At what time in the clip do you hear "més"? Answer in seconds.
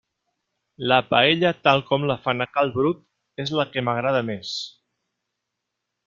4.31-4.55